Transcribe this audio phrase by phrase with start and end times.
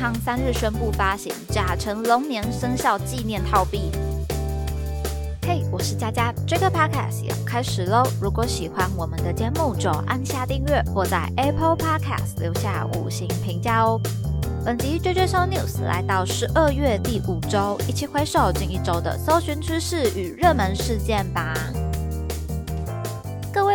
[0.00, 3.92] 行三日宣布发行甲辰龙年生肖纪念套币。
[5.42, 8.02] 嘿，我是佳佳，这个 podcast 要开始喽！
[8.18, 14.00] 如果喜欢我们的节目，就按下订阅或在 Apple Podcast 留下五星评价哦。
[14.64, 21.52] 本集追追搜 news 来到十二月第五周，一起回首近一周的搜寻趋势与热门事件吧。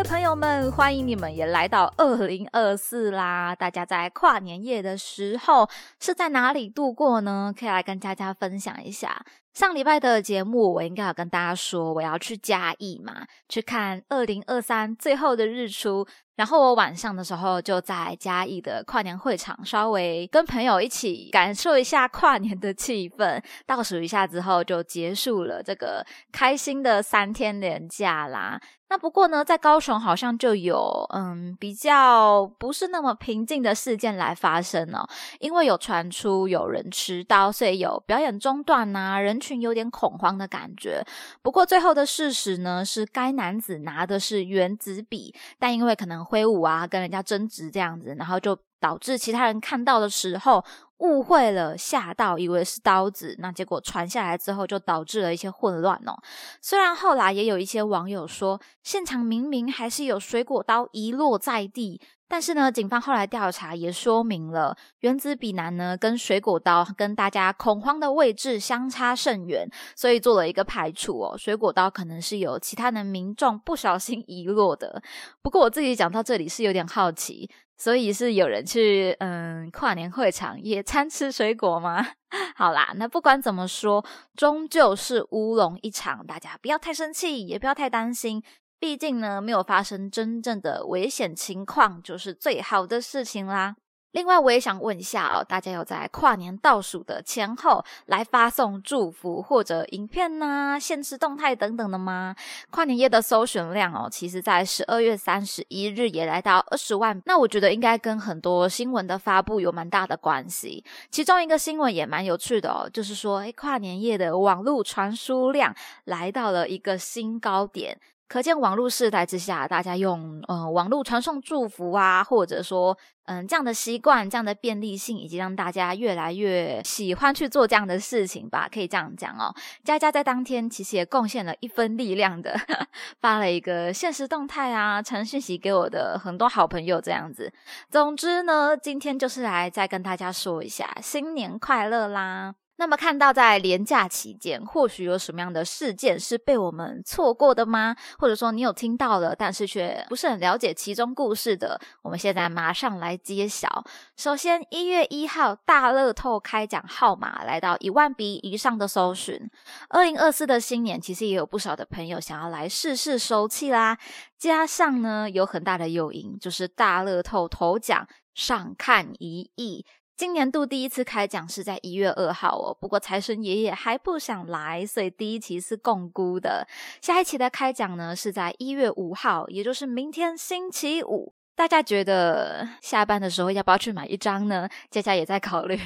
[0.06, 3.56] 朋友们，欢迎你们也来到二零二四啦！
[3.56, 5.68] 大家在跨年夜的时候
[6.00, 7.54] 是在哪里度过呢？
[7.58, 9.26] 可以来跟大家分享一下。
[9.56, 16.06] 上礼拜的节目，我应该有跟大家说，我要去嘉义嘛，去看二零二三最后的日出。
[16.36, 28.60] 然后我晚上的时候就在嘉义的跨年会场，稍微跟朋友一起感受一下跨年的气氛，倒数一下之后就结束了这个开心的三天连假啦。
[28.90, 35.08] 那不过呢，在高雄好像就有嗯比较不是那么平静的事件来发生哦，
[35.40, 41.04] 因为有传出有人迟到，所以有表演中断呐，人有点恐慌的感觉。
[41.42, 50.64] 不过最后的事实呢，是该男子拿的是原子笔，但因为可能挥舞啊，跟人家争执这样子，然后就导致其他人看到的时候。
[51.00, 56.16] 误会了，吓到以为是刀子，那结果传下来之后就导致了一些混乱哦。
[56.62, 71.38] 虽然后来也有一些网友说，现场明明还是有水果刀遗落在地，但是呢，警方后来调查也说明了，原子笔男呢跟水果刀跟大家恐慌的位置相差甚远，所以做了一个排除哦。
[71.38, 75.02] 水果刀可能是有其他的民众不小心遗落的。
[75.42, 77.50] 不过我自己讲到这里是有点好奇。
[77.78, 82.08] 所以是有人去嗯跨年会场野餐吃水果吗？
[82.56, 84.02] 好啦，那不管怎么说，
[84.34, 88.42] 终究是乌龙一场，大家不要太生气，也不要太担心，
[88.86, 93.76] 毕竟呢没有发生真正的危险情况，就是最好的事情啦。
[94.12, 102.36] 另外，我也想问一下哦，大家有在跨年倒数的前后来发送祝福或者影片呐、现实动态等等的吗？
[102.70, 107.20] 跨年夜的搜寻量哦，其实在十二月三十一日也来到二十万。
[107.26, 110.86] 那我觉得应该跟很多新闻的发布有蛮大的关系。
[111.10, 118.00] 其中一个新闻也蛮有趣的哦，就是说，诶跨年夜的网络传输量来到了一个新高点。
[118.28, 129.54] 可见网络时代之下，大家用呃网络传送祝福啊，或者说嗯这样的习惯、这样的便利性，以及让大家越来越喜欢去做这样的事情吧，可以这样讲哦。
[129.84, 132.60] 佳佳在当天其实也贡献了一分力量的，
[133.22, 137.54] 发了一个现实动态啊，传讯息给我的很多好朋友这样子。
[137.92, 142.56] 总之呢，今天就是来再跟大家说一下新年快乐啦。
[142.78, 147.96] 那么看到在连假期间，或许有什么样的事件是被我们错过的吗？
[148.18, 151.80] 或者说你有听到了，但是却不是很了解其中故事的？
[152.02, 153.84] 我们现在马上来揭晓。
[154.18, 159.50] 首先，一月一号大乐透开奖号码来到一万笔以上的搜寻。
[159.90, 163.98] 二零二四的新年，其实也有不少的朋友想要来试试手气啦。
[164.38, 169.86] 加上呢，有很大的诱因，就是大乐透头奖上看一亿。
[170.18, 176.66] 今年度第一次开奖是在一月二号哦，不过财神爷爷还不想来，所以第一期是共估的。
[177.02, 181.34] 下一期的开奖呢是在一月五号，也就是明天星期五。
[181.54, 184.70] 大家觉得下班的时候要不要去买一张呢？
[184.90, 185.78] 佳佳也在考虑。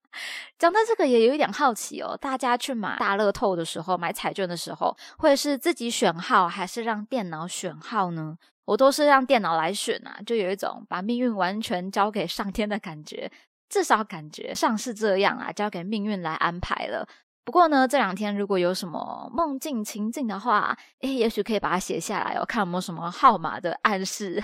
[0.58, 8.38] 讲到这个也有一点好奇哦，大家去买大乐透的时候，买彩券的时候，会是自己选号还是让电脑选号呢？
[8.64, 13.30] 我都是让电脑来选啊，就有一种把命运完全交给上天的感觉。
[13.68, 17.06] 至少感觉上是这样啊，交给命运来安排了。
[17.44, 24.42] 不过呢，这两天如果有什么梦境情境的话，诶，也许可以把它写下来哦，看有没有什么号码的暗示。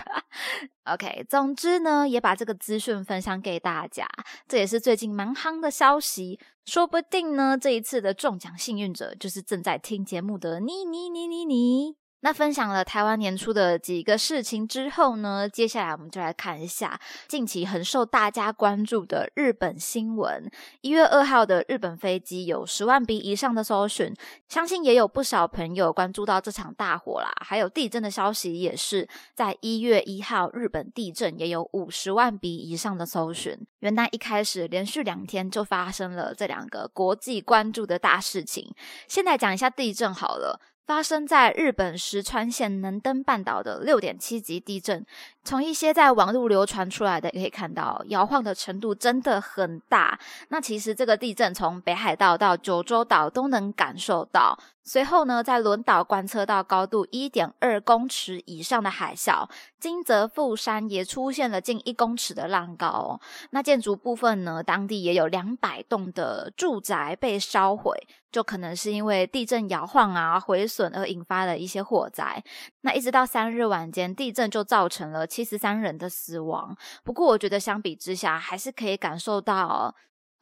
[0.85, 4.07] OK，总之呢，也把这个资讯分享给大家，
[4.47, 6.39] 这也是最近蛮夯的消息。
[6.65, 12.02] 说不定呢，这一次的中奖幸运者就是正在听节目的你你你你你。
[12.25, 20.49] 那分享了台湾年初的几个事情之后呢，接下来我们就来看一下近期很受大家关注的日本新闻。
[20.83, 24.15] 一月二号的日本飞机有十万笔以上的搜寻，
[24.49, 27.29] 相信也有不少朋友关注到这场大火啦。
[27.45, 33.59] 还有地震的消息也是在一月一号，日本地震也有五十万笔以上的搜寻。
[33.81, 38.73] 元旦一开始连续两天就发生了这两个国际关注的大事情。
[39.09, 40.61] 先来讲一下地震好了。
[40.87, 45.05] 发生在日本石川县能登半岛的六点七级地震。
[45.45, 50.19] 从一些在网络流传出来的可以看到，摇晃的程度真的很大。
[50.49, 54.59] 那其实这个地震从北海道到九州岛都能感受到。
[54.85, 59.49] 随后呢，在轮岛观测到高度一点二公尺以上的海啸，
[59.79, 63.21] 金泽富山也出现了近一公尺的浪高。
[63.51, 67.97] 那建筑部分呢，当地也有两百栋的住宅被烧毁，
[68.33, 72.43] 就可能是因为地震摇晃啊毁损而引发的一些火灾。
[72.81, 76.77] 那一直到三日晚间，地震就造成了七十三人的死亡。
[77.05, 79.95] 不过我觉得相比之下，还是可以感受到。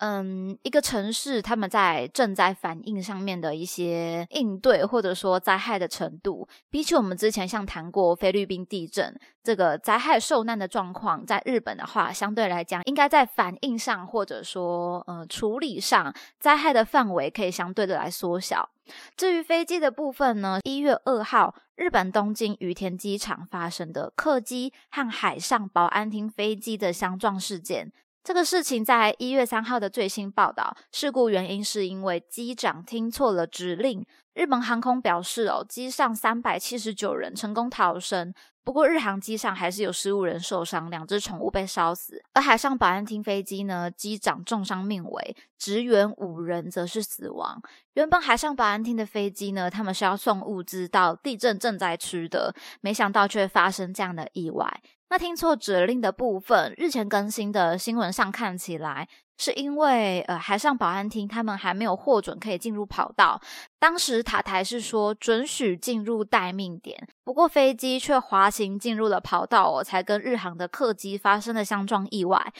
[0.03, 18.71] 嗯，一个城市他们在正在反应上面的一些应对，或者说灾害的程度，比起我们之前像谈过菲律宾地震这个灾害受难的状况，在日本的话，相对来讲，应该在反应上或者说呃处理上，灾害的范围可以相对的来缩小。
[19.17, 27.93] 至于飞机的部分呢，一月二号，日本东京羽田机场发生的客机和海上保安厅飞机的相撞事件。
[28.23, 34.07] 这个事情在一月三号的最新报道，事故原因是因为机长听错了指令。
[34.35, 38.33] 日本航空表示，哦，机上三百七十九人成功逃生，
[38.63, 42.23] 不过日航机上还是有十五人受伤，两只宠物被烧死。
[42.35, 47.61] 而海上保安厅飞机呢，机长重伤命危，职员五人则是死亡。
[47.95, 54.83] 原本海上保安厅的飞机呢，他们是要送物资到地震震灾区的，没想到却发生这样的意外。
[55.11, 59.09] 那听错指令的部分，日前更新的新闻上看起来，
[59.39, 63.41] 是因为呃海上保安厅他们还没有获准可以进入跑道，
[63.81, 72.53] 当时塔台是说准许进入待命点，不过飞机却滑行进入了跑道哦，才跟日航的客机发生了相撞意外。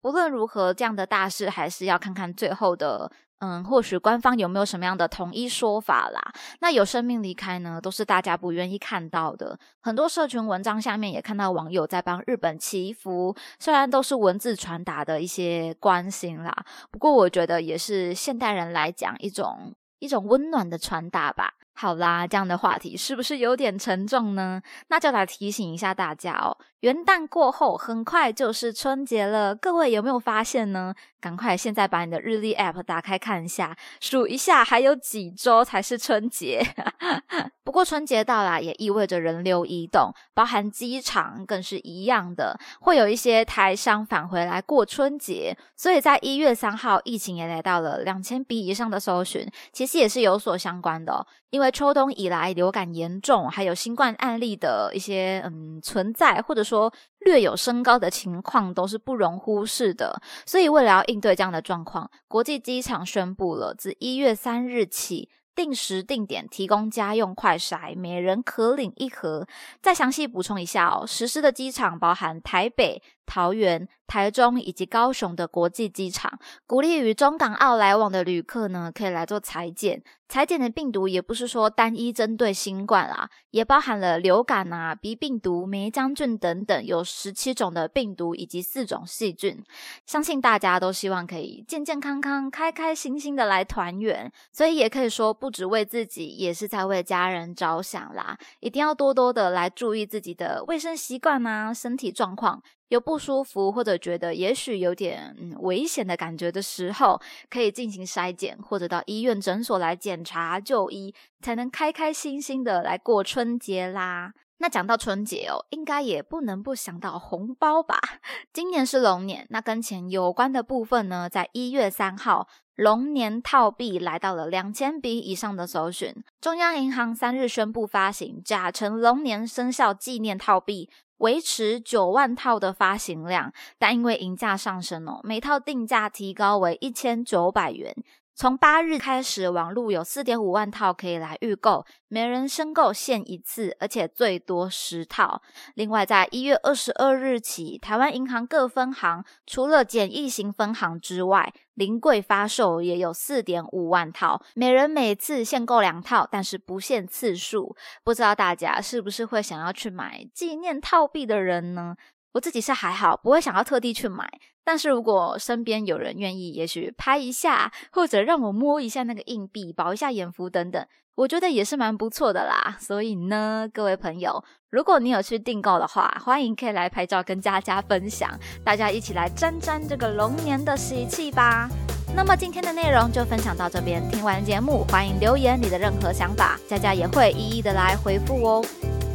[0.00, 3.12] 无论如何，这样的大事还是要看看最后的。
[3.40, 6.32] 嗯，或许官方有没有什么样的统一说法啦？
[6.60, 9.58] 那有生命离开呢，都是大家不愿意看到的。
[9.80, 21.54] 很多社群文章下面也看到网友在帮日本祈福，虽然都是文字传达的一些关心啦，不过我觉得也是现代人来讲一种一种温暖的传达吧。
[21.80, 24.60] 好啦，这样的话题是不是有点沉重呢？
[24.88, 30.92] 那就来提醒一下大家哦，元旦过后很快就是春节了，各位有没有发现呢？
[31.20, 36.64] 赶快现在把你的日历 App 打开看一下，数一下还有几周才是春节。
[37.62, 45.56] 不过春节到来也意味着人流移动，包含机场更是一样的，会有一些台商返回来过春节。
[45.76, 56.92] 所以在一月三号，疫情也来到了两千笔以上的搜寻，其实也是有所相关的，哦因为秋冬以来流感严重，还有新冠案例的一些嗯存在，或者说。
[57.20, 65.28] 略有升高的情况都是不容忽视的，所以为了要应对这样的状况，国际机场宣布了，自一月三日起。
[65.54, 69.44] 定时定点提供家用快筛，每人可领一盒。
[69.82, 80.02] 再详细补充一下哦，实施的机场包含台北、桃园、台中以及高雄的国际机场，鼓励与中港澳来往的旅客呢，可以来做裁剪。
[80.28, 89.64] 裁剪的病毒也不是说单一针对新冠啦，也包含了流感啊、鼻病毒、梅浆菌等等，有十七种的病毒以及四种细菌。
[90.04, 95.48] 相信大家都希望可以健健康康、开开心心的来团圆，所以也可以说不。
[95.48, 98.36] 不只为自己，也是在为家人着想啦！
[98.60, 114.32] 一定要多多的来注意自己的卫生习惯啊，身体状况有不舒服或者觉得也许有点危险的感觉的时候，可以进行筛检，或者到医院诊所来检查就医，才能开开心心的来过春节啦。
[114.60, 118.00] 那讲到春节哦，应该也不能不想到红包吧？
[118.52, 126.12] 今年是龙年，那跟钱有关的部分呢，在一月三号，龙年套币来到了两千笔以上的搜寻。
[126.40, 137.94] 中央银行三日宣布发行甲辰龙年生肖纪念套币，维持九万套的发行量，但因为银价上升哦，每套定价提高为一千九百元。
[138.38, 145.42] 从八日开始，网路有四点五万套可以来预购，每人申购限一次，而且最多十套。
[145.74, 157.74] 另外，在一月二十二日起，台湾银行各分行除了简易型分行之外，临柜发售也有四点五万套，每人每次限购两套，但是不限次数。
[158.04, 161.96] 不知道大家是不是会想要去买纪念套币的人呢？
[162.32, 164.28] 我自己是还好，不会想要特地去买。
[164.64, 172.76] 但是如果身边有人愿意，也许拍一下，或者让我摸一下那个硬币，保一下眼福等等，我觉得也是蛮不错的啦。
[172.78, 181.66] 所以呢，各位朋友，如果你有去订购的话，欢迎可以来拍照跟佳佳分享，大家一起来沾沾这个龙年的喜气吧。
[182.14, 188.64] 那么今天的内容就分享到这边，听完节目欢迎留言你的任何想法，佳佳也会一一的来回复哦。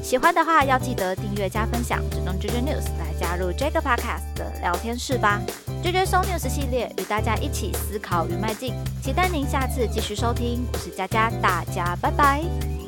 [0.03, 5.41] 喜欢的话要记得订阅加分享，只能 JJ News 来加入这个 Podcast 的聊天室吧。
[5.81, 10.67] JJ So News 系列与大家一起思考与迈进，期待您下次继续收听。
[10.73, 12.82] 我是佳佳，大家拜拜。